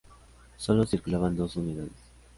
[0.57, 1.91] Solo circulaban dos unidades.